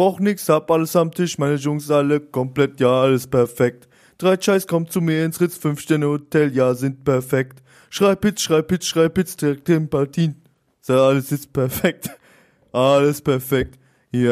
[0.00, 3.86] Brauch nix, hab alles am Tisch, meine Jungs alle komplett, ja, alles perfekt.
[4.16, 7.62] Drei Scheiß kommt zu mir ins Ritz, fünf Sterne Hotel, ja, sind perfekt.
[7.90, 10.40] Schrei Pitz, schrei Pitz, schrei Pitz, direkt im Partin.
[10.80, 12.08] So, alles ist perfekt.
[12.72, 13.78] Alles perfekt.
[14.10, 14.30] Ja.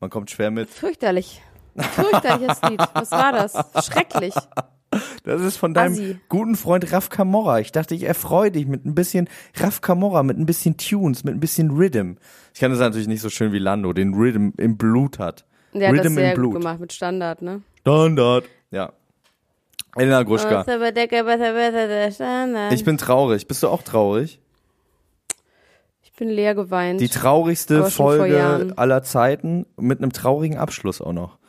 [0.00, 0.68] Man kommt schwer mit.
[0.68, 1.40] Fürchterlich.
[1.76, 2.80] Fürchterliches Lied.
[2.94, 3.52] Was war das?
[3.86, 4.34] Schrecklich.
[5.24, 6.18] Das ist von deinem Assi.
[6.28, 7.60] guten Freund Raf Camorra.
[7.60, 11.34] Ich dachte, ich erfreue dich mit ein bisschen Raf Camorra, mit ein bisschen Tunes, mit
[11.34, 12.14] ein bisschen Rhythm.
[12.54, 15.44] Ich kann das natürlich nicht so schön wie Lando, den Rhythm im Blut hat.
[15.72, 16.52] Der hat das Rhythm sehr im Blut.
[16.54, 17.62] gut gemacht mit Standard, ne?
[17.80, 18.44] Standard.
[18.70, 18.92] Ja.
[19.96, 20.64] Elena Gruschka.
[22.70, 23.48] Ich bin traurig.
[23.48, 24.40] Bist du auch traurig?
[26.02, 27.00] Ich bin leer geweint.
[27.00, 31.39] Die traurigste Folge aller Zeiten mit einem traurigen Abschluss auch noch.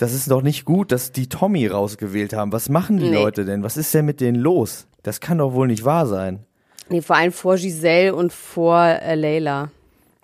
[0.00, 2.52] Das ist doch nicht gut, dass die Tommy rausgewählt haben.
[2.52, 3.16] Was machen die Nee.
[3.16, 3.62] Leute denn?
[3.62, 4.86] Was ist denn mit denen los?
[5.02, 6.46] Das kann doch wohl nicht wahr sein.
[6.88, 9.70] nee, vor allem vor Giselle und vor äh, Leila.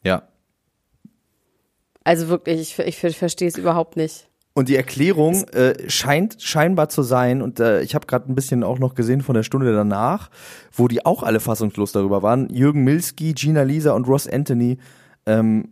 [0.03, 0.23] Ja.
[2.05, 4.31] Also wirklich, ich, ich, verstehe es überhaupt nicht.
[4.55, 8.65] Und die Erklärung äh, scheint scheinbar zu sein, und äh, ich habe gerade ein bisschen
[8.65, 10.31] auch noch gesehen von der Stunde danach,
[10.73, 12.48] wo die auch alle fassungslos darüber waren.
[12.48, 14.79] Jürgen Milski, Gina Lisa und Ross Anthony
[15.27, 15.69] ähm,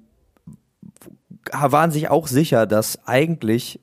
[1.50, 3.80] waren sich auch sicher, dass eigentlich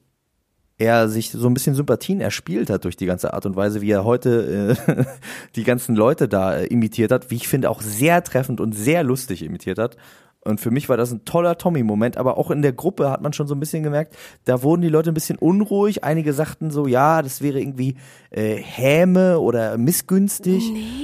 [0.82, 3.92] er sich so ein bisschen Sympathien erspielt hat durch die ganze Art und Weise, wie
[3.92, 5.06] er heute äh,
[5.56, 9.04] die ganzen Leute da äh, imitiert hat, wie ich finde auch sehr treffend und sehr
[9.04, 9.96] lustig imitiert hat.
[10.44, 13.32] Und für mich war das ein toller Tommy-Moment, aber auch in der Gruppe hat man
[13.32, 16.04] schon so ein bisschen gemerkt, da wurden die Leute ein bisschen unruhig.
[16.04, 17.96] Einige sagten so, ja, das wäre irgendwie
[18.32, 20.64] äh, Häme oder missgünstig.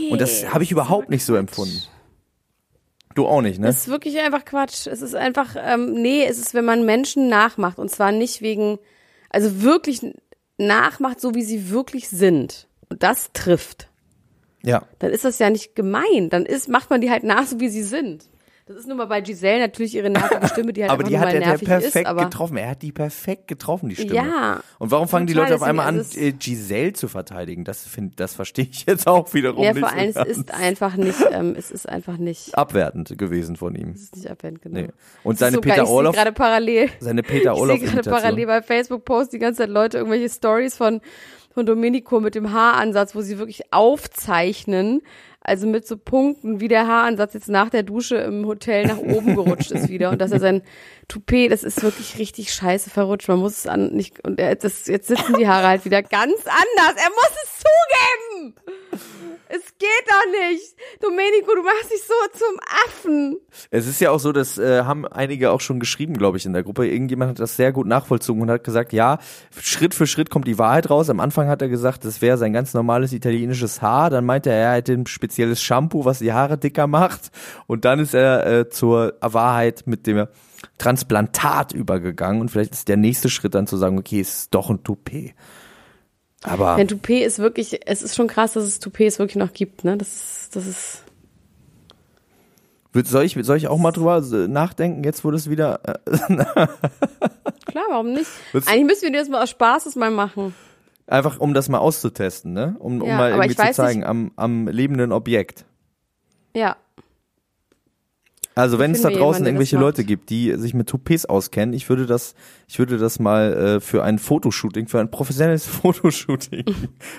[0.09, 1.83] und das habe ich überhaupt nicht so empfunden.
[3.13, 3.67] Du auch nicht, ne?
[3.67, 4.87] Es ist wirklich einfach Quatsch.
[4.87, 8.79] Es ist einfach, ähm, nee, es ist, wenn man Menschen nachmacht und zwar nicht wegen,
[9.29, 10.01] also wirklich
[10.57, 12.67] nachmacht, so wie sie wirklich sind.
[12.89, 13.89] Und das trifft.
[14.63, 14.87] ja.
[14.99, 16.29] Dann ist das ja nicht gemein.
[16.29, 18.29] Dann ist, macht man die halt nach, so wie sie sind.
[18.67, 21.27] Das ist nur mal bei Giselle natürlich ihre nervige Stimme, die halt Aber die hat
[21.27, 22.05] mal er ja nervig perfekt ist.
[22.05, 22.57] Aber getroffen.
[22.57, 24.15] Er hat die perfekt getroffen, die Stimme.
[24.15, 24.59] Ja.
[24.77, 26.05] Und warum fangen die Leute auf einmal an,
[26.37, 27.63] Giselle zu verteidigen?
[27.63, 29.79] Das find, das verstehe ich jetzt auch wiederum ja, nicht.
[29.79, 30.29] vor so allem, es ganz.
[30.29, 33.91] ist einfach nicht, ähm, es ist einfach nicht, abwertend gewesen von ihm.
[33.91, 34.81] es ist nicht abwendend, genau.
[34.81, 34.89] Nee.
[35.23, 37.79] Und Es seine so geil, Peter ich sehe Orloff, gerade parallel, seine Peter ich Orloff
[37.79, 40.99] sehe gerade parallel bei Facebook posten die ganze Zeit Leute irgendwelche Stories von
[41.57, 45.01] von Domenico mit dem Haaransatz, wo sie wirklich aufzeichnen,
[45.41, 49.33] also mit so Punkten, wie der Haaransatz jetzt nach der Dusche im Hotel nach oben
[49.35, 50.61] gerutscht ist wieder und dass er sein
[51.07, 53.27] Toupet, das ist wirklich richtig scheiße verrutscht.
[53.27, 56.35] Man muss es an nicht und er, das, jetzt sitzen die Haare halt wieder ganz
[56.45, 57.03] anders.
[57.03, 59.36] Er muss es zugeben.
[59.49, 60.75] Es geht doch nicht.
[61.01, 63.37] Domenico, du machst dich so zum Affen.
[63.71, 66.53] Es ist ja auch so, das äh, haben einige auch schon geschrieben, glaube ich, in
[66.53, 66.87] der Gruppe.
[66.87, 69.19] Irgendjemand hat das sehr gut nachvollzogen und hat gesagt, ja,
[69.59, 71.09] Schritt für Schritt kommt die Wahrheit raus.
[71.09, 74.09] Am Anfang hat er gesagt, das wäre sein ganz normales italienisches Haar.
[74.09, 77.31] Dann meinte er, er hätte ein spezielles Shampoo, was die Haare dicker macht.
[77.67, 80.27] Und dann ist er äh, zur Wahrheit mit dem
[80.77, 82.41] Transplantat übergegangen.
[82.41, 85.33] Und vielleicht ist der nächste Schritt dann zu sagen, okay, es ist doch ein Toupet.
[86.43, 89.83] Aber Ein Toupet ist wirklich, es ist schon krass, dass es Toupets wirklich noch gibt,
[89.83, 89.97] ne?
[89.97, 91.03] Das ist, das ist,
[92.93, 95.81] Soll ich, soll ich auch mal drüber äh, nachdenken, jetzt wo das wieder.
[95.85, 95.97] Äh,
[97.65, 98.29] klar, warum nicht?
[98.65, 100.55] Eigentlich müssen wir das mal aus Spaßes mal machen.
[101.05, 102.75] einfach um das mal auszutesten, ne?
[102.79, 105.65] Um, um Ja, mal irgendwie zu zeigen, nicht- am, am lebenden Objekt.
[106.55, 106.75] Ja.
[108.57, 109.77] Also wenn es da draußen jemanden, irgendwelche.
[109.77, 112.33] Leute gibt, die sich mit Toupets auskennen, ich würde das,
[112.67, 116.65] ich würde das mal äh, für ein Fotoshooting, für ein professionelles Fotoshooting,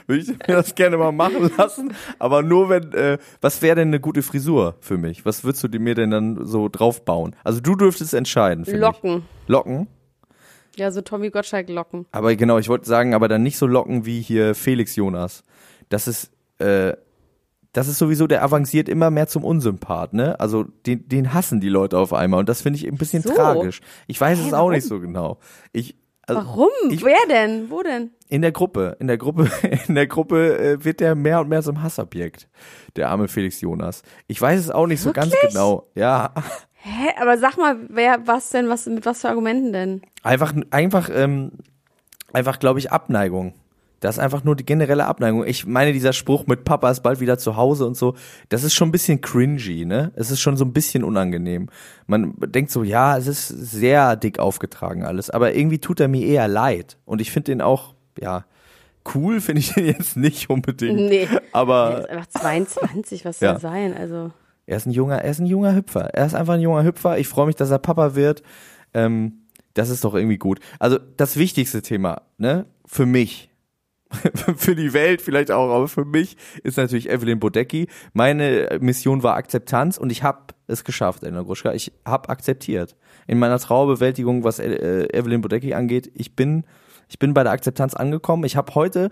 [0.08, 1.94] würde ich mir das gerne mal machen lassen.
[2.18, 5.24] Aber nur wenn, äh, was wäre denn eine gute Frisur für mich?
[5.24, 7.36] Was würdest du mir denn dann so draufbauen?
[7.44, 8.64] Also du dürftest entscheiden.
[8.66, 9.22] Locken.
[9.44, 9.48] Ich.
[9.48, 9.86] Locken?
[10.76, 12.06] Ja, so Tommy Gottschalk-Locken.
[12.10, 15.44] Aber genau, ich wollte sagen, aber dann nicht so Locken wie hier Felix Jonas.
[15.88, 16.94] Das ist, äh,
[17.72, 20.38] das ist sowieso, der avanciert immer mehr zum Unsympath, ne?
[20.40, 23.34] Also den, den hassen die Leute auf einmal und das finde ich ein bisschen So.
[23.34, 23.80] tragisch.
[24.06, 24.72] Ich weiß Hä, es auch warum?
[24.72, 25.38] nicht so genau.
[25.72, 26.68] Ich, also, Warum?
[26.90, 27.70] Ich, Wer denn?
[27.70, 28.10] Wo denn?
[28.28, 29.50] in der Gruppe, in der Gruppe,
[29.88, 32.48] in der Gruppe äh, wird der mehr und mehr zum Hassobjekt.
[32.96, 34.02] Der arme Felix Jonas.
[34.26, 35.52] Ich weiß es auch nicht so ganz Wirklich?
[35.52, 35.86] genau.
[35.94, 36.34] Ja,
[36.80, 37.08] Hä?
[37.20, 40.02] Aber sag mal, wer, was denn, was, mit was für Argumenten denn?
[40.22, 41.52] einfach, einfach, ähm,
[42.32, 43.54] einfach, glaube ich, Abneigung.
[44.00, 45.44] Das ist einfach nur die generelle Abneigung.
[45.46, 48.14] Ich meine, dieser Spruch mit Papa ist bald wieder zu Hause und so,
[48.48, 50.12] das ist schon ein bisschen cringy, ne?
[50.14, 51.68] Es ist schon so ein bisschen unangenehm.
[52.06, 56.24] Man denkt so, ja, es ist sehr dick aufgetragen alles, aber irgendwie tut er mir
[56.24, 56.96] eher leid.
[57.04, 58.44] Und ich finde den auch, ja,
[59.14, 60.96] cool finde ich den jetzt nicht unbedingt.
[61.00, 61.26] Nee.
[61.32, 63.58] Er Aber ist einfach 22, was soll Ja.
[63.58, 63.94] sein?
[63.96, 64.30] Also.
[64.66, 66.14] er ist ein junger, er ist ein junger Hüpfer.
[66.14, 67.18] Er ist einfach ein junger Hüpfer.
[67.18, 68.42] Ich freue mich, dass er Papa wird.
[68.94, 70.60] Ähm, das ist doch irgendwie gut.
[70.78, 73.47] Also das wichtigste Thema, ne, für mich,
[74.56, 77.88] für die Welt vielleicht auch, aber für mich ist natürlich Evelyn Bodecki.
[78.12, 81.72] Meine Mission war Akzeptanz und ich habe es geschafft, Elena Gruschka.
[81.74, 82.96] Ich habe akzeptiert.
[83.26, 86.64] In meiner Trauerbewältigung, was äh, Evelyn Bodecki angeht, ich bin,
[87.08, 88.44] ich bin bei der Akzeptanz angekommen.
[88.44, 89.10] Ich habe heute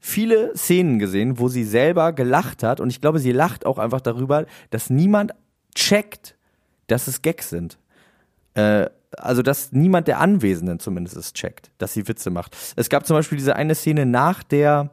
[0.00, 4.00] viele Szenen gesehen, wo sie selber gelacht hat und ich glaube, sie lacht auch einfach
[4.00, 5.32] darüber, dass niemand
[5.74, 6.36] checkt,
[6.86, 7.78] dass es Gags sind.
[8.54, 12.56] Äh, also, dass niemand der Anwesenden zumindest es checkt, dass sie Witze macht.
[12.76, 14.90] Es gab zum Beispiel diese eine Szene nach der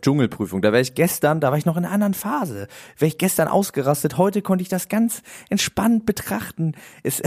[0.00, 0.62] Dschungelprüfung.
[0.62, 2.68] Da wäre ich gestern, da war ich noch in einer anderen Phase.
[2.96, 4.16] Wäre ich gestern ausgerastet.
[4.16, 6.72] Heute konnte ich das ganz entspannt betrachten.
[7.02, 7.22] Es,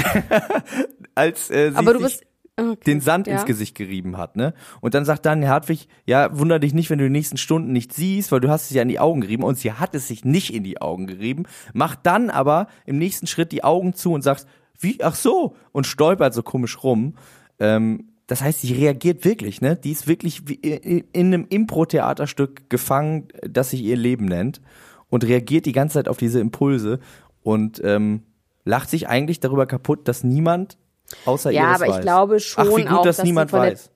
[1.16, 2.24] als äh, sie Aber du bist.
[2.56, 2.84] Okay.
[2.86, 3.34] den Sand ja.
[3.34, 4.54] ins Gesicht gerieben hat, ne?
[4.80, 7.94] Und dann sagt dann Hartwig, ja, wunder dich nicht, wenn du die nächsten Stunden nicht
[7.94, 10.24] siehst, weil du hast es ja in die Augen gerieben und sie hat es sich
[10.24, 14.22] nicht in die Augen gerieben, macht dann aber im nächsten Schritt die Augen zu und
[14.22, 14.46] sagt,
[14.80, 17.16] wie, ach so, und stolpert so komisch rum.
[17.60, 19.76] Ähm, das heißt, sie reagiert wirklich, ne?
[19.76, 24.62] Die ist wirklich wie in in einem Impro-Theaterstück gefangen, das sich ihr Leben nennt
[25.10, 27.00] und reagiert die ganze Zeit auf diese Impulse
[27.44, 28.24] und ähm,
[28.66, 30.78] lacht sich eigentlich darüber kaputt, dass niemand
[31.26, 32.02] außer ihr Ja, das aber ich weiß.
[32.02, 33.90] glaube schon Ach, wie gut, auch, dass dass niemand der- weiß.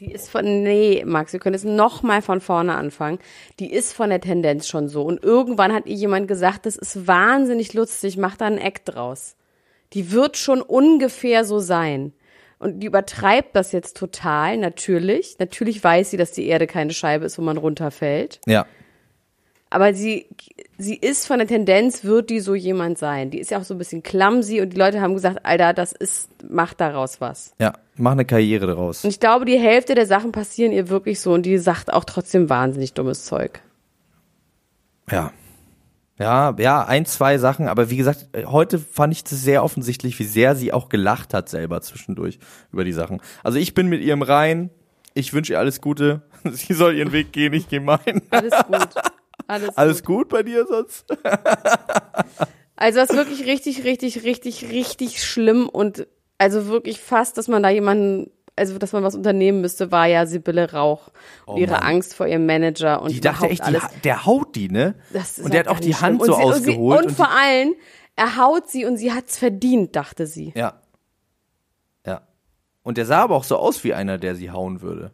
[0.00, 3.18] Die ist von, nee, Max, wir können jetzt noch mal von vorne anfangen.
[3.60, 5.02] Die ist von der Tendenz schon so.
[5.02, 9.36] Und irgendwann hat ihr jemand gesagt, das ist wahnsinnig lustig, mach da einen Act draus.
[9.94, 12.12] Die wird schon ungefähr so sein.
[12.58, 15.36] Und die übertreibt das jetzt total, natürlich.
[15.38, 18.40] Natürlich weiß sie, dass die Erde keine Scheibe ist, wo man runterfällt.
[18.46, 18.66] Ja.
[19.70, 20.28] Aber sie,
[20.78, 23.30] sie ist von der Tendenz, wird die so jemand sein.
[23.30, 25.92] Die ist ja auch so ein bisschen clumsy und die Leute haben gesagt, Alter, das
[25.92, 27.54] ist, mach daraus was.
[27.58, 29.04] Ja, mach eine Karriere daraus.
[29.04, 32.04] Und ich glaube, die Hälfte der Sachen passieren ihr wirklich so und die sagt auch
[32.04, 33.62] trotzdem wahnsinnig dummes Zeug.
[35.10, 35.32] Ja.
[36.18, 40.24] Ja, ja, ein, zwei Sachen, aber wie gesagt, heute fand ich das sehr offensichtlich, wie
[40.24, 42.38] sehr sie auch gelacht hat selber zwischendurch
[42.72, 43.20] über die Sachen.
[43.42, 44.70] Also ich bin mit ihrem rein,
[45.14, 46.22] ich wünsche ihr alles Gute,
[46.52, 48.22] sie soll ihren Weg gehen, ich gehe meinen.
[48.30, 48.88] Alles gut.
[49.48, 50.16] Alles, Alles gut.
[50.16, 51.06] gut bei dir sonst?
[52.76, 56.08] Also das ist wirklich richtig, richtig, richtig, richtig schlimm und
[56.38, 60.26] also wirklich fast, dass man da jemanden, also dass man was unternehmen müsste, war ja
[60.26, 61.08] Sibylle Rauch
[61.46, 61.82] und Oh ihre Mann.
[61.82, 63.82] Angst vor ihrem Manager und Die dachte echt, die, alles.
[63.82, 64.94] ha- der haut die, ne?
[65.12, 66.34] Das ist und der hat auch die Hand schlimm.
[66.34, 66.98] so und sie, ausgeholt.
[66.98, 67.74] Und, sie, und vor allem,
[68.16, 70.52] er haut sie und sie hat's verdient, dachte sie.
[70.54, 70.80] ja.
[72.06, 72.20] Ja.
[72.82, 75.10] Und der sah aber auch so aus wie einer, der sie hauen würde.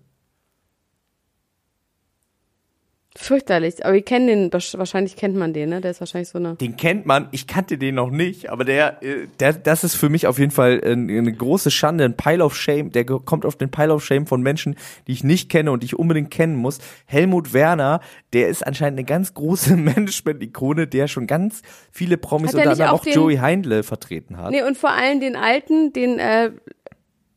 [3.16, 3.84] Fürchterlich.
[3.84, 5.80] Aber wir kennen den, wahrscheinlich kennt man den, ne?
[5.80, 6.54] Der ist wahrscheinlich so eine.
[6.54, 10.08] Den kennt man, ich kannte den noch nicht, aber der, äh, der das ist für
[10.08, 13.56] mich auf jeden Fall äh, eine große Schande, ein Pile of Shame, der kommt auf
[13.56, 14.76] den Pile of Shame von Menschen,
[15.08, 16.78] die ich nicht kenne und die ich unbedingt kennen muss.
[17.04, 18.00] Helmut Werner,
[18.32, 23.00] der ist anscheinend eine ganz große Management-Ikone, der schon ganz viele Promis, unter anderem auch
[23.00, 24.52] auch Joey Heindle vertreten hat.
[24.52, 26.52] Nee, und vor allem den alten, den, äh,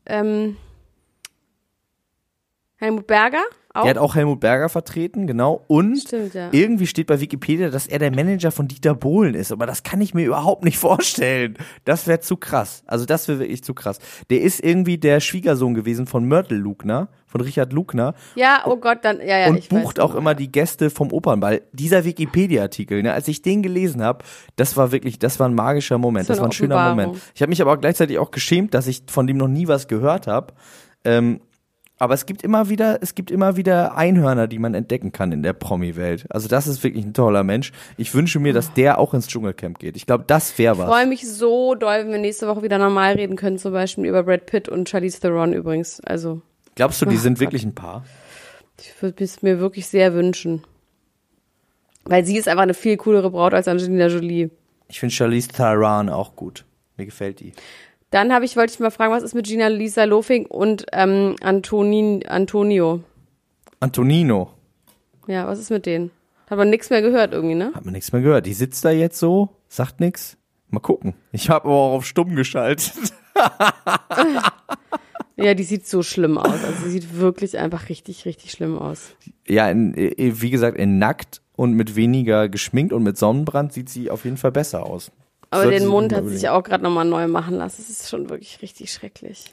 [0.06, 0.56] ähm,
[2.76, 3.42] Helmut Berger
[3.74, 3.82] auch.
[3.82, 5.64] Der hat auch Helmut Berger vertreten, genau.
[5.66, 6.48] Und Stimmt, ja.
[6.52, 9.50] irgendwie steht bei Wikipedia, dass er der Manager von Dieter Bohlen ist.
[9.52, 11.58] Aber das kann ich mir überhaupt nicht vorstellen.
[11.84, 12.84] Das wäre zu krass.
[12.86, 13.98] Also das wäre wirklich zu krass.
[14.30, 18.14] Der ist irgendwie der Schwiegersohn gewesen von Mörtel Lugner, von Richard Lugner.
[18.36, 21.62] ja, oh Gott, dann, ja, ja, und bucht auch immer die Gäste vom Opernball.
[21.72, 25.98] Dieser Wikipedia-Artikel, ne, als ich den gelesen habe, das war wirklich, das war ein magischer
[25.98, 26.90] Moment, Das das, war ein schöner.
[26.90, 27.16] Moment.
[27.34, 29.88] Ich habe mich aber auch gleichzeitig auch geschämt, dass ich von dem noch nie was
[29.88, 30.54] gehört habe.
[31.04, 31.40] Ähm,
[31.98, 35.42] aber es gibt immer wieder, es gibt immer wieder Einhörner, die man entdecken kann in
[35.42, 36.26] der Promi-Welt.
[36.28, 37.72] Also das ist wirklich ein toller Mensch.
[37.96, 39.96] Ich wünsche mir, dass der auch ins Dschungelcamp geht.
[39.96, 40.88] Ich glaube, das wäre Ich was.
[40.88, 44.22] freue mich so doll, wenn wir nächste Woche wieder normal reden können, zum Beispiel über
[44.24, 46.00] Brad Pitt und Charlize Theron übrigens.
[46.00, 46.42] Also,
[46.74, 47.40] Glaubst du, die sind Gott.
[47.46, 48.04] wirklich ein Paar?
[48.80, 50.62] ich würde es mir wirklich sehr wünschen.
[52.04, 54.50] Weil sie ist einfach eine viel coolere Braut als Angelina Jolie.
[54.88, 56.64] Ich finde Charlize Theron auch gut.
[56.96, 57.52] Mir gefällt die.
[58.14, 61.34] Dann habe ich, wollte ich mal fragen, was ist mit Gina Lisa Lofing und ähm,
[61.42, 63.00] Antonin, Antonio?
[63.80, 64.50] Antonino.
[65.26, 66.12] Ja, was ist mit denen?
[66.48, 67.72] Hat man nichts mehr gehört irgendwie, ne?
[67.74, 68.46] Hat man nichts mehr gehört.
[68.46, 70.36] Die sitzt da jetzt so, sagt nix.
[70.68, 71.14] Mal gucken.
[71.32, 72.92] Ich habe aber auch auf stumm geschaltet.
[75.36, 76.62] Ja, die sieht so schlimm aus.
[76.64, 79.16] Also sie sieht wirklich einfach richtig, richtig schlimm aus.
[79.48, 83.88] Ja, in, äh, wie gesagt, in nackt und mit weniger geschminkt und mit Sonnenbrand sieht
[83.88, 85.10] sie auf jeden Fall besser aus.
[85.54, 87.84] Aber den Mund hat sich auch gerade nochmal neu machen lassen.
[87.86, 89.44] Das ist schon wirklich richtig schrecklich.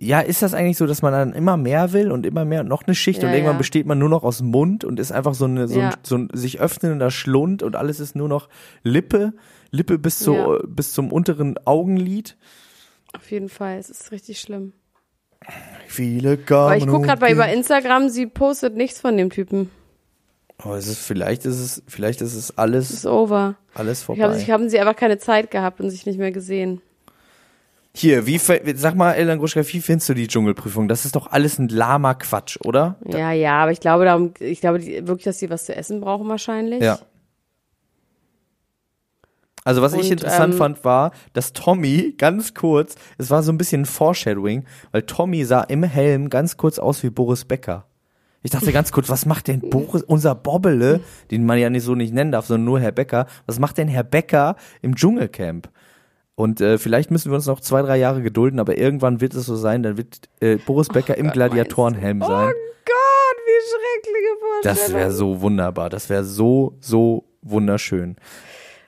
[0.00, 2.68] Ja, ist das eigentlich so, dass man dann immer mehr will und immer mehr und
[2.68, 3.58] noch eine Schicht Ja, und irgendwann ja.
[3.58, 5.88] besteht man nur noch aus Mund und ist einfach so eine so, Ja.
[5.88, 8.48] ein, so ein sich öffnender Schlund und alles ist nur noch
[8.84, 9.32] Lippe,
[9.72, 12.36] Lippe bis zu, bis zum unteren Augenlid.
[13.12, 13.78] Auf jeden Fall.
[13.78, 14.72] Es ist richtig schlimm.
[15.86, 19.70] Viele Aber ich gucke gerade bei über Instagram, sie postet nichts von dem Typen.
[20.64, 23.54] Oh, es ist, vielleicht ist es, vielleicht ist es alles, Ist over.
[23.74, 24.22] alles Ich vorbei.
[24.24, 26.80] habe, ich haben sie einfach keine Zeit gehabt und sich nicht mehr gesehen.
[27.94, 30.88] Hier, wie, sag mal, Elan Gruschka, wie findest du die Dschungelprüfung?
[30.88, 32.96] Das ist doch alles ein lahmer Quatsch, oder?
[33.06, 36.28] Ja, ja, aber ich glaube darum, ich glaube wirklich, dass sie was zu essen brauchen
[36.28, 36.82] wahrscheinlich.
[36.82, 36.98] Ja.
[39.64, 43.52] Also was ich Und, interessant ähm, fand, war, dass Tommy ganz kurz, es war so
[43.52, 47.84] ein bisschen ein Foreshadowing, weil Tommy sah im Helm ganz kurz aus wie Boris Becker.
[48.42, 51.94] Ich dachte ganz kurz, was macht denn Boris, unser Bobbele, den man ja nicht so
[51.94, 55.68] nicht nennen darf, sondern nur Herr Becker, was macht denn Herr Becker im Dschungelcamp?
[56.36, 59.44] Und äh, vielleicht müssen wir uns noch zwei, drei Jahre gedulden, aber irgendwann wird es
[59.46, 62.52] so sein, dann wird äh, Boris Becker im Gott, Gladiatorenhelm sein.
[62.54, 65.00] Oh Gott, wie schreckliche Das Vorstellung.
[65.00, 65.90] wäre so wunderbar.
[65.90, 68.14] Das wäre so, so wunderschön.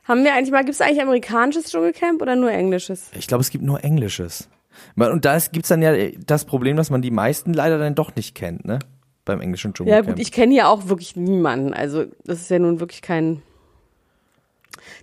[0.05, 3.11] Haben wir eigentlich mal, gibt es eigentlich amerikanisches Dschungelcamp oder nur englisches?
[3.19, 4.49] Ich glaube, es gibt nur Englisches.
[4.97, 5.93] Und da gibt's dann ja
[6.25, 8.79] das Problem, dass man die meisten leider dann doch nicht kennt, ne?
[9.31, 10.09] Beim englischen Ja Dschungelcamp.
[10.09, 11.73] gut, ich kenne hier auch wirklich niemanden.
[11.73, 13.43] Also das ist ja nun wirklich kein...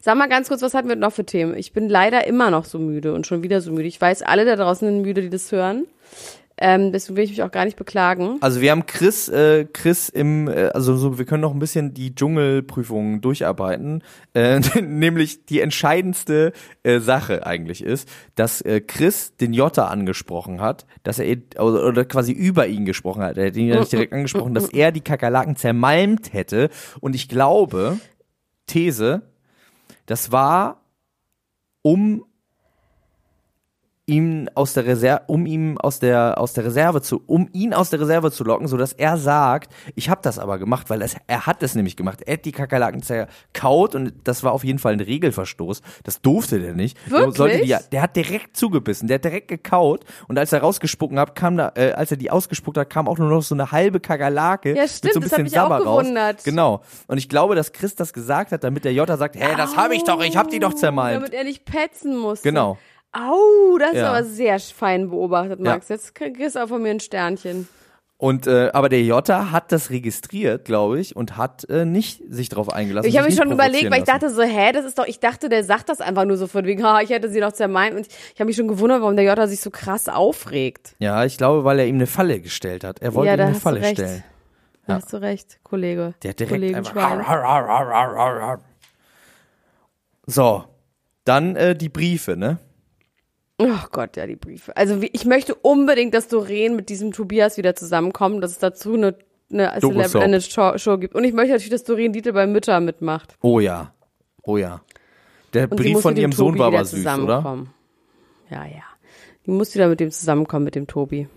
[0.01, 1.55] Sag mal ganz kurz, was hatten wir noch für Themen?
[1.55, 3.87] Ich bin leider immer noch so müde und schon wieder so müde.
[3.87, 5.85] Ich weiß, alle da draußen sind müde, die das hören.
[6.59, 8.37] Ähm, deswegen will ich mich auch gar nicht beklagen.
[8.41, 11.93] also wir haben Chris, äh, Chris im, äh, also so, wir können noch ein bisschen
[11.93, 14.03] die Dschungelprüfungen durcharbeiten.
[14.33, 20.87] Äh, nämlich die entscheidendste äh, Sache eigentlich ist, dass äh, Chris den Jota angesprochen hat,
[21.03, 23.37] dass er oder, oder quasi über ihn gesprochen hat.
[23.37, 26.69] Er hat ihn ja nicht direkt angesprochen, dass er die Kakerlaken zermalmt hätte.
[27.01, 27.99] Und ich glaube,
[28.65, 29.21] These,
[30.07, 30.81] das war
[31.83, 32.25] um
[34.07, 37.89] ihm aus der Reserve, um ihm aus der aus der Reserve zu, um ihn aus
[37.89, 41.17] der Reserve zu locken, so dass er sagt, ich habe das aber gemacht, weil es,
[41.27, 42.21] er hat es nämlich gemacht.
[42.25, 45.81] Er hat die Kakerlaken zerkaut und das war auf jeden Fall ein Regelverstoß.
[46.03, 46.97] Das durfte der nicht.
[47.11, 47.63] Der, Wirklich?
[47.63, 51.57] die, der hat direkt zugebissen, der hat direkt gekaut und als er rausgespucken hat, kam
[51.57, 54.73] da, äh, als er die ausgespuckt hat, kam auch nur noch so eine halbe Kakerlake
[54.73, 56.05] Ja, mit stimmt, so ein das bisschen Sabber raus.
[56.45, 56.81] Genau.
[57.07, 59.95] Und ich glaube, dass Chris das gesagt hat, damit der Jota sagt, hä, das habe
[59.95, 61.17] ich doch, ich habe die doch zermalmt.
[61.17, 62.41] Damit er nicht petzen muss.
[62.41, 62.77] Genau.
[63.17, 64.09] Au, das ist Ja.
[64.11, 65.89] aber sehr fein beobachtet, Max.
[65.89, 67.67] Jetzt kriegst du auch von mir ein Sternchen.
[68.19, 72.49] Und äh, aber der Jota hat das registriert, glaube ich, und hat äh, nicht sich
[72.49, 73.07] darauf eingelassen.
[73.07, 75.49] Ich habe mich schon überlegt, weil ich dachte so, hä, das ist doch, ich dachte,
[75.49, 77.95] der sagt das einfach nur so von wegen, ha, ich hätte sie doch zermeint.
[77.95, 80.95] Und ich habe mich schon gewundert, warum der Jota sich so krass aufregt.
[80.97, 82.99] Ja, ich glaube, weil er ihm eine Falle gestellt hat.
[83.03, 83.99] Er wollte Ja, ihm da eine Falle recht.
[83.99, 84.23] stellen.
[84.87, 84.99] Da Ja.
[85.01, 86.15] hast du recht, Kollege.
[86.23, 86.95] Der hat direkt Kollegen einfach.
[90.25, 90.63] So,
[91.23, 92.57] dann äh, die Briefe, ne?
[93.59, 94.75] Oh Gott, ja, die Briefe.
[94.77, 99.15] Also ich möchte unbedingt, dass Doreen mit diesem Tobias wieder zusammenkommt, dass es dazu eine,
[99.51, 99.79] eine.
[99.79, 101.15] Celeb eine Show, Show gibt.
[101.15, 103.35] Und ich möchte natürlich, dass Doreen Dietl bei Mütter mitmacht.
[103.41, 103.93] Oh ja,
[104.43, 104.81] oh ja.
[105.53, 107.15] Der Und Brief von ihrem Sohn war aber süß, oder?
[107.15, 107.73] zusammenkommen.
[108.49, 108.83] Ja, ja.
[109.45, 111.27] Die muss wieder mit dem zusammenkommen, mit dem Tobi.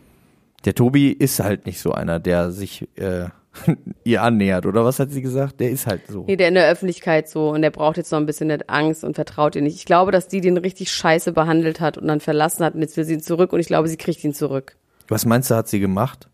[0.65, 3.29] Der Tobi ist halt nicht so einer, der sich äh,
[4.05, 5.61] ihr annähert, oder was hat sie gesagt?
[5.61, 6.25] Der ist halt so.
[6.27, 9.15] Nee, der in der Öffentlichkeit so und der braucht jetzt noch ein bisschen Angst und
[9.15, 9.77] vertraut ihr nicht.
[9.77, 12.97] Ich glaube, dass die den richtig scheiße behandelt hat und dann verlassen hat und jetzt
[12.97, 14.77] will sie ihn zurück und ich glaube, sie kriegt ihn zurück.
[15.09, 16.29] Was meinst du, hat sie gemacht?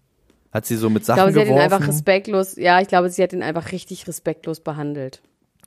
[0.52, 1.72] Hat sie so mit Ich Sachen glaube, sie hat ihn geworfen?
[1.72, 5.22] einfach respektlos, ja, ich glaube, sie hat ihn einfach richtig respektlos behandelt.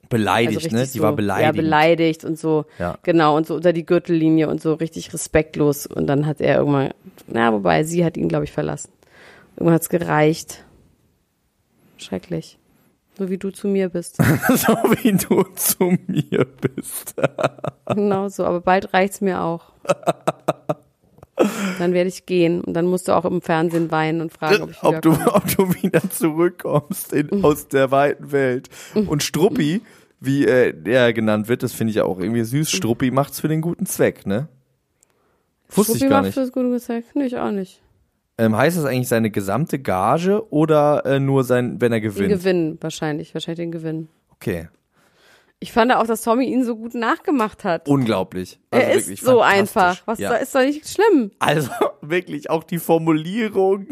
[0.08, 0.82] beleidigt, also ne?
[0.82, 1.46] Die so, war beleidigt.
[1.46, 2.64] Ja, beleidigt und so.
[2.78, 2.98] Ja.
[3.02, 5.86] Genau, und so unter die Gürtellinie und so richtig respektlos.
[5.86, 6.90] Und dann hat er irgendwann,
[7.28, 8.90] na, wobei, sie hat ihn, glaube ich, verlassen.
[9.56, 10.64] Irgendwann hat's gereicht.
[12.00, 12.58] Schrecklich.
[13.18, 14.16] So wie du zu mir bist.
[14.48, 17.14] so wie du zu mir bist.
[17.86, 19.72] genau so, aber bald reicht's mir auch.
[21.78, 24.70] Dann werde ich gehen und dann musst du auch im Fernsehen weinen und fragen, ob
[24.70, 28.68] ich ob, du, ob du wieder zurückkommst in, aus der weiten Welt.
[28.94, 29.80] Und Struppi,
[30.20, 32.70] wie äh, er genannt wird, das finde ich ja auch irgendwie süß.
[32.70, 34.48] Struppi macht's für den guten Zweck, ne?
[35.70, 36.34] Wusste Struppi ich gar macht nicht.
[36.34, 37.04] fürs gute Gezeig.
[37.14, 37.80] Nee, ich auch nicht.
[38.40, 42.28] Ähm, heißt das eigentlich seine gesamte Gage oder äh, nur sein, wenn er Den gewinnt?
[42.30, 44.08] Gewinn wahrscheinlich, wahrscheinlich den Gewinn.
[44.30, 44.68] Okay.
[45.62, 47.86] Ich fand auch, dass Tommy ihn so gut nachgemacht hat.
[47.86, 48.58] Unglaublich.
[48.70, 50.00] Also er ist so einfach.
[50.06, 50.30] Was ja.
[50.30, 51.32] da ist doch nicht schlimm.
[51.38, 51.70] Also
[52.00, 53.88] wirklich auch die Formulierung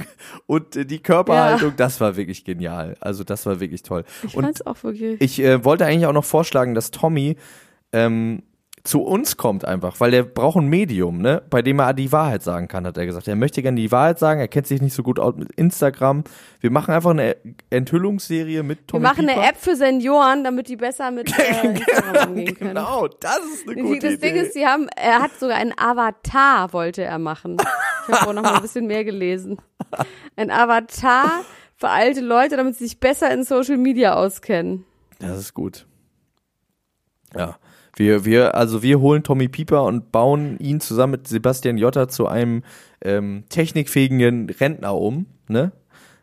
[0.47, 2.97] und äh, die Körperhaltung, das war wirklich genial.
[3.01, 4.05] Also das war wirklich toll.
[4.27, 5.21] Ich und fand's auch wirklich.
[5.21, 7.37] ich äh, wollte eigentlich auch noch vorschlagen, dass Tommy
[7.93, 8.45] ähm,
[8.89, 12.43] zu uns kommt einfach, weil der braucht ein Medium, ne, bei dem er die Wahrheit
[12.43, 13.29] sagen kann, hat er gesagt.
[13.29, 16.25] Er möchte gerne die Wahrheit sagen, er kennt sich nicht so gut aus mit Instagram.
[16.61, 17.37] Wir machen einfach eine
[17.69, 19.39] Enthüllungsserie mit Wir Tommy machen Pieper.
[19.41, 22.71] eine App für Senioren, damit die besser mit äh, Instagram umgehen können.
[22.71, 24.33] Genau, das ist eine gute Das Idee.
[24.33, 27.59] Ding ist, sie haben, er hat sogar einen Avatar, wollte er machen.
[28.09, 29.59] Ich habe auch noch mal ein bisschen mehr gelesen.
[30.37, 31.43] Ein Avatar
[31.77, 34.87] für alte Leute, damit sie sich besser in Social Media auskennen.
[35.19, 35.87] Das ist gut.
[37.37, 37.59] Ja.
[37.99, 42.27] Wir, wir, also wir holen Tommy Pieper und bauen ihn zusammen mit Sebastian Jotta zu
[42.29, 42.63] einem
[43.03, 45.73] ähm, technikfähigen Rentner um, ne?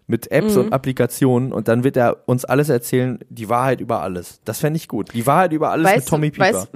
[0.08, 0.62] Mit Apps Mhm.
[0.62, 4.40] und Applikationen und dann wird er uns alles erzählen, die Wahrheit über alles.
[4.46, 5.12] Das fände ich gut.
[5.14, 6.46] Die Wahrheit über alles mit Tommy Pieper.
[6.46, 6.68] weißt-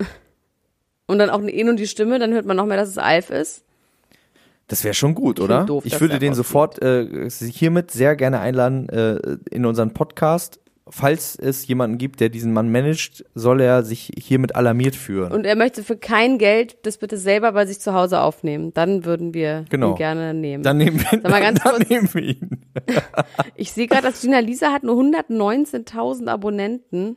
[1.06, 2.98] und dann auch eine Eh und die Stimme, dann hört man noch mehr, dass es
[2.98, 3.64] Alf ist.
[4.66, 5.64] Das wäre schon gut, oder?
[5.64, 9.18] doof, ich würde den sofort äh, hiermit sehr gerne einladen äh,
[9.50, 10.58] in unseren Podcast.
[10.86, 15.32] Falls es jemanden gibt, der diesen Mann managt, soll er sich hiermit alarmiert führen.
[15.32, 18.74] Und er möchte für kein Geld das bitte selber bei sich zu Hause aufnehmen.
[18.74, 19.92] Dann würden wir Genau.
[19.92, 20.62] ihn gerne nehmen.
[20.62, 22.66] dann nehmen wir, mal ganz dann kurz- nehmen wir ihn.
[23.54, 27.16] ich sehe gerade, dass Gina Lisa hat nur 119.000 Abonnenten.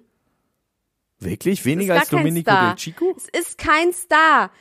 [1.19, 1.65] Wirklich?
[1.65, 3.13] Weniger als Domenico del Chico?
[3.17, 4.51] Es ist kein Star.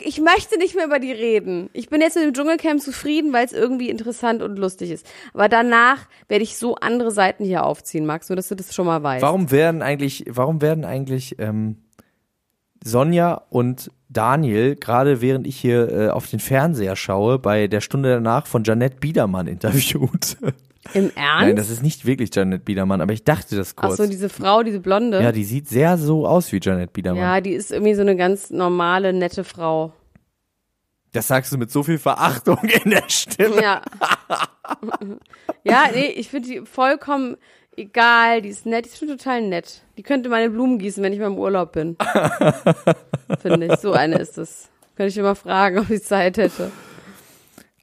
[0.00, 1.70] Ich möchte nicht mehr über die reden.
[1.72, 5.06] Ich bin jetzt mit dem Dschungelcamp zufrieden, weil es irgendwie interessant und lustig ist.
[5.32, 8.86] Aber danach werde ich so andere Seiten hier aufziehen, Max, nur dass du das schon
[8.86, 9.22] mal weißt.
[9.22, 11.78] Warum werden eigentlich, warum werden eigentlich ähm,
[12.84, 18.10] Sonja und Daniel, gerade während ich hier äh, auf den Fernseher schaue, bei der Stunde
[18.10, 20.36] danach von Janette Biedermann interviewt?
[20.94, 21.46] Im Ernst?
[21.46, 23.96] Nein, das ist nicht wirklich Janette Biedermann, aber ich dachte das Ach kurz.
[23.96, 25.22] so, diese Frau, diese Blonde.
[25.22, 27.22] ja, die sieht sehr so aus wie Janette Biedermann.
[27.22, 29.92] ja, die ist irgendwie so eine ganz normale, nette Frau.
[31.12, 33.62] Das sagst du mit so viel Verachtung in der Stimme.
[33.62, 33.80] Ja.
[35.64, 37.36] ja, nee, ich finde die vollkommen
[37.76, 38.42] egal.
[38.42, 39.82] Die ist nett, die ist schon total nett.
[39.96, 41.96] Die könnte meine Blumen gießen, wenn ich mal im Urlaub bin.
[43.40, 43.80] finde ich.
[43.80, 44.68] So eine ist es.
[44.96, 46.70] Könnte ich immer fragen, ob ich Zeit hätte.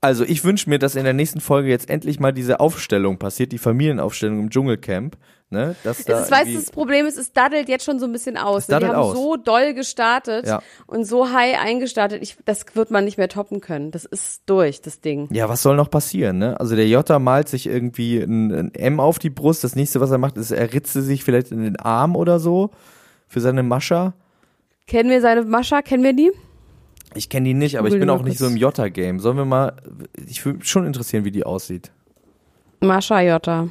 [0.04, 3.54] Also ich wünsche mir, dass in der nächsten Folge jetzt endlich mal diese Aufstellung passiert,
[3.54, 5.16] die Familienaufstellung im Dschungelcamp.
[5.50, 5.76] Ne?
[5.84, 8.12] Dass da Es ist, weißt du, das Problem ist, es daddelt jetzt schon so ein
[8.12, 8.68] bisschen aus.
[8.68, 8.80] Ne?
[8.80, 9.16] Die haben aus.
[9.16, 10.62] so doll gestartet Ja.
[10.88, 12.22] und so high eingestartet.
[12.22, 13.92] Ich, das wird man nicht mehr toppen können.
[13.92, 15.30] Das ist durch, das Ding.
[15.32, 16.60] Ja, was soll noch passieren, ne?
[16.60, 19.64] Also der Jota malt sich irgendwie ein, ein M auf die Brust.
[19.64, 22.72] Das nächste, was er macht, ist, er ritze sich vielleicht in den Arm oder so
[23.28, 24.14] für seine Mascha.
[24.88, 25.82] Kennen wir seine Mascha?
[25.82, 26.32] Kennen wir die?
[27.16, 29.20] Ich kenne die nicht, aber ich bin auch nicht so im Jota-Game.
[29.20, 29.74] Sollen wir mal,
[30.28, 31.92] ich würde mich schon interessieren, wie die aussieht.
[32.80, 33.70] Mascha Jota.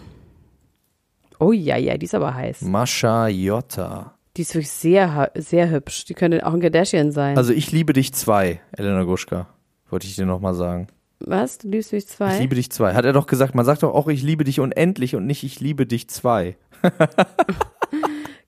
[1.39, 2.63] Oh ja, ja, die ist aber heiß.
[2.63, 4.15] Mascha Jota.
[4.37, 6.05] Die ist wirklich sehr, sehr hübsch.
[6.07, 7.37] Die könnte auch ein Kardashian sein.
[7.37, 9.49] Also ich liebe dich zwei, Elena Gruschka.
[9.91, 10.87] Wollte ich dir nochmal sagen.
[11.21, 11.59] Was?
[11.59, 12.35] Du liebst mich zwei?
[12.35, 12.95] Ich liebe dich zwei.
[12.95, 15.61] Hat er doch gesagt, man sagt doch auch, ich liebe dich unendlich und nicht, ich
[15.61, 16.57] liebe dich zwei.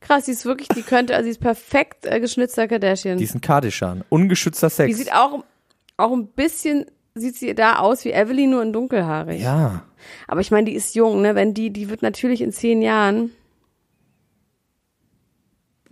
[0.05, 3.17] Krass, die ist wirklich, die könnte, also die ist perfekt äh, geschnitzter Kardashian.
[3.17, 4.05] Die ist ein Kardashian.
[4.11, 4.89] Ungeschützter Sex.
[4.89, 5.43] Die sieht auch,
[5.97, 9.41] auch ein bisschen, sieht sie da aus wie Evelyn, nur in dunkelhaarig.
[9.41, 9.83] ja.
[10.29, 11.35] Aber ich meine, die ist jung, ne?
[11.35, 13.31] Wenn die, die wird natürlich in zehn Jahren,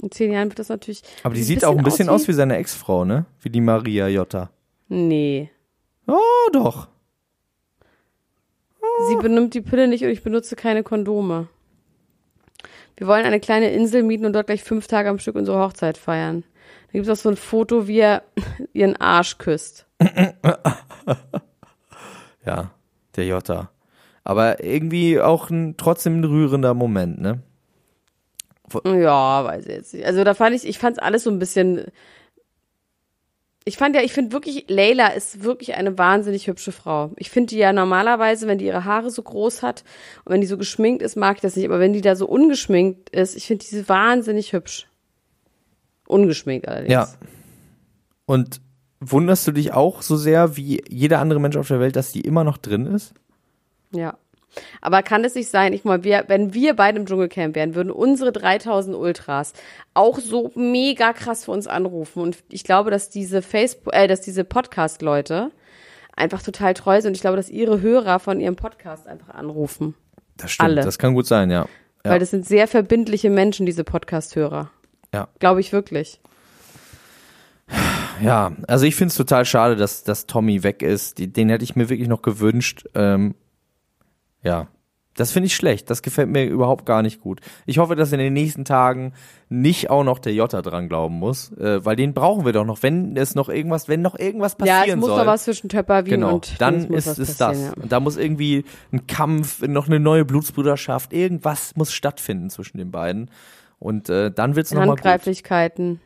[0.02, 1.02] in zehn Jahren wird das natürlich.
[1.22, 3.24] Aber die sieht auch ein bisschen aus wie seine Ex-Frau, ne?
[3.40, 4.50] Wie die Maria Jota.
[4.88, 5.50] Nee.
[6.06, 6.18] Oh,
[6.52, 6.88] doch.
[9.08, 11.48] Sie benimmt die Pille nicht und ich benutze keine Kondome.
[12.96, 15.98] Wir wollen eine kleine Insel mieten und dort gleich fünf Tage am Stück unsere Hochzeit
[15.98, 16.44] feiern.
[16.86, 18.22] Da gibt es auch so ein Foto, wie er
[18.72, 19.86] ihren Arsch küsst.
[22.44, 22.72] Ja,
[23.16, 23.70] der Jota.
[24.24, 27.42] Aber irgendwie auch ein, trotzdem ein rührender Moment, ne?
[28.84, 30.06] Ja, weiß ich jetzt nicht.
[30.06, 31.86] Also da fand ich, ich fand es alles so ein bisschen.
[33.64, 37.12] Ich fand ja, ich finde wirklich, Leila ist wirklich eine wahnsinnig hübsche Frau.
[37.16, 39.84] Ich finde die ja normalerweise, wenn die ihre Haare so groß hat
[40.24, 41.66] und wenn die so geschminkt ist, mag ich das nicht.
[41.66, 44.88] Aber wenn die da so ungeschminkt ist, ich finde diese wahnsinnig hübsch.
[46.06, 46.92] Ungeschminkt allerdings.
[46.92, 47.08] Ja.
[48.26, 48.60] Und
[48.98, 52.22] wunderst du dich auch so sehr wie jeder andere Mensch auf der Welt, dass die
[52.22, 53.14] immer noch drin ist?
[53.92, 54.16] Ja.
[54.80, 57.90] Aber kann es nicht sein, ich mal, wir, wenn wir beide im Dschungelcamp wären, würden
[57.90, 59.52] unsere 3000 Ultras
[59.94, 62.22] auch so mega krass für uns anrufen.
[62.22, 65.50] Und ich glaube, dass diese Facebook, äh, dass diese Podcast-Leute
[66.16, 67.10] einfach total treu sind.
[67.10, 69.94] Und ich glaube, dass ihre Hörer von ihrem Podcast einfach anrufen.
[70.36, 70.70] Das stimmt.
[70.70, 70.82] Alle.
[70.82, 71.66] Das kann gut sein, ja.
[72.04, 72.10] Ja.
[72.10, 74.70] Weil das sind sehr verbindliche Menschen, diese Podcast-Hörer.
[75.14, 75.28] Ja.
[75.38, 76.20] Glaube ich wirklich.
[78.20, 81.18] Ja, also ich finde es total schade, dass, dass Tommy weg ist.
[81.18, 82.84] Den hätte ich mir wirklich noch gewünscht.
[82.94, 83.34] Ähm,
[84.42, 84.68] ja,
[85.14, 85.90] Das finde ich schlecht.
[85.90, 87.40] Das gefällt mir überhaupt gar nicht gut.
[87.66, 89.12] Ich hoffe, dass in den nächsten Tagen
[89.50, 92.82] nicht auch noch der Jota dran glauben muss, äh, weil den brauchen wir doch noch.
[92.82, 95.68] Wenn es noch irgendwas, wenn noch irgendwas passieren Ja, es muss soll, noch was zwischen
[95.68, 97.60] Töpperwien genau, und dann ist es das.
[97.60, 97.72] ja.
[97.74, 102.90] Und da muss irgendwie ein Kampf, noch eine neue Blutsbrüderschaft, irgendwas muss stattfinden zwischen den
[102.90, 103.30] beiden.
[103.78, 105.04] Und äh, dann wird's noch mal gut.
[105.04, 106.00] Handgreiflichkeiten.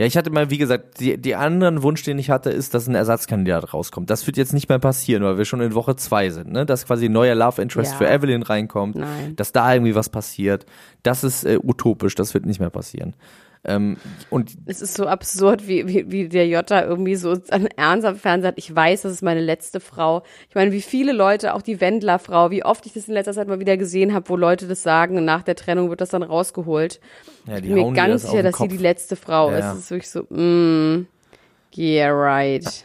[0.00, 2.86] Ja, ich hatte mal, wie gesagt, die, die anderen Wunsch, den ich hatte, ist, dass
[2.88, 4.08] ein Ersatzkandidat rauskommt.
[4.08, 6.64] Das wird jetzt nicht mehr passieren, weil wir schon in Woche zwei sind, ne?
[6.64, 7.98] Dass quasi ein neuer Love Interest Ja.
[7.98, 9.36] für Evelyn reinkommt, Nein.
[9.36, 10.64] dass da irgendwie was passiert.
[11.02, 13.14] Das ist äh, utopisch, das wird nicht mehr passieren.
[13.62, 13.98] Ähm,
[14.30, 18.16] und Es ist so absurd, wie, wie, wie der Jota irgendwie so an Ernst am
[18.16, 20.22] Fernsehen sagt, ich weiß, das ist meine letzte Frau.
[20.48, 23.48] Ich meine, wie viele Leute, auch die Wendler-Frau, wie oft ich das in letzter Zeit
[23.48, 26.22] mal wieder gesehen habe, wo Leute das sagen, und nach der Trennung wird das dann
[26.22, 27.00] rausgeholt.
[27.46, 29.66] ja, Ich bin mir ganz das sicher, dass sie die letzte Frau Ja, ist.
[29.76, 31.06] Es ist wirklich so, mm,
[31.76, 32.64] yeah, right.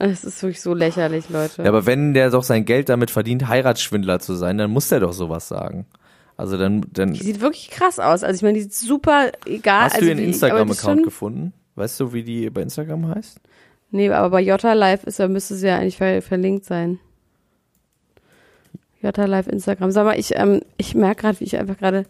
[0.00, 1.62] Es ist wirklich so lächerlich, Leute.
[1.62, 5.00] Ja, aber wenn der doch sein Geld damit verdient, Heiratsschwindler zu sein, dann muss der
[5.00, 5.86] doch sowas sagen.
[6.38, 8.22] Also dann, dann Die sieht wirklich krass aus.
[8.22, 9.82] Also ich meine, die sieht super egal.
[9.82, 11.52] hast also du ihren Instagram-Account gefunden?
[11.74, 13.40] Weißt du, wie die bei Instagram heißt?
[13.90, 17.00] Nee, aber bei Jota Live ist, müsste sie ja eigentlich ver verlinkt sein.
[19.02, 19.90] Jota Live Instagram.
[19.90, 22.04] Sag mal, ich, ähm, ich merke gerade, wie ich einfach gerade,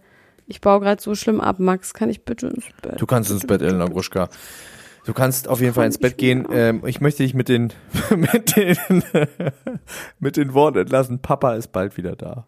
[0.46, 1.58] ich baue gerade so schlimm ab.
[1.58, 3.00] Max, kann ich bitte ins Bett?
[3.00, 4.28] Du kannst ins Bett, Elena Gruschka.
[5.06, 6.46] Du kannst auf jeden Fall ins Bett gehen.
[6.52, 7.72] Ähm, ich möchte dich mit den,
[8.14, 8.76] mit den,
[10.18, 11.20] mit den Worten entlassen.
[11.20, 12.46] Papa ist bald wieder da.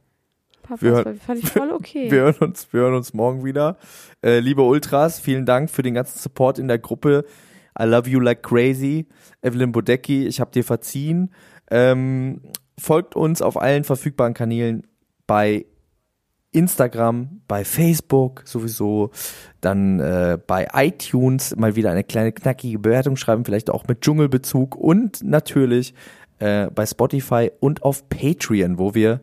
[0.70, 2.10] Papa, wir hören- fand ich voll okay.
[2.12, 3.76] Wir hören uns, wir hören uns morgen wieder.
[4.22, 7.24] Äh, liebe Ultras, vielen Dank für den ganzen Support in der Gruppe.
[7.76, 9.08] I love you like crazy.
[9.42, 11.32] Evelyn Bodecki, ich habe dir verziehen.
[11.72, 12.40] Ähm,
[12.78, 14.86] folgt uns auf allen verfügbaren Kanälen
[15.26, 15.66] bei
[16.52, 19.10] Instagram, bei Facebook sowieso,
[19.60, 24.76] dann äh, bei iTunes mal wieder eine kleine knackige Bewertung schreiben, vielleicht auch mit Dschungelbezug
[24.76, 25.94] und natürlich
[26.38, 29.20] äh, bei Spotify und auf Patreon, wo wir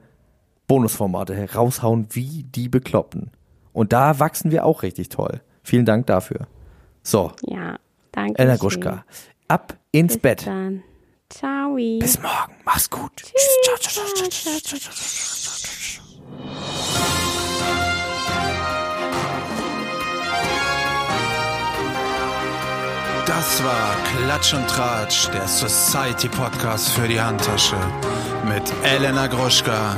[0.67, 3.31] Bonusformate heraushauen wie die Bekloppten.
[3.73, 5.41] Und da wachsen wir auch richtig toll.
[5.63, 6.47] Vielen Dank dafür.
[7.03, 7.77] So, ja,
[8.11, 8.37] danke.
[8.39, 9.05] Elena Gruschka,
[9.47, 10.47] ab ins Bis Bett.
[10.47, 10.83] dann.
[11.29, 11.75] Ciao.
[11.75, 12.53] Bis morgen.
[12.65, 13.11] Mach's gut.
[13.17, 13.31] Tschüss.
[13.63, 15.97] Ciao, ciao, ciao, ciao, ciao, ciao, ciao.
[23.25, 27.75] Das war Klatsch und Tratsch, der Society Podcast für die Handtasche
[28.47, 29.97] mit Elena Gruschka